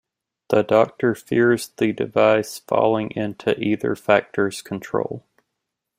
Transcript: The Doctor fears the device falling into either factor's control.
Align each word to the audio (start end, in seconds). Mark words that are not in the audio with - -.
The 0.49 0.63
Doctor 0.63 1.13
fears 1.13 1.67
the 1.77 1.93
device 1.93 2.57
falling 2.57 3.11
into 3.11 3.55
either 3.59 3.95
factor's 3.95 4.63
control. 4.63 5.23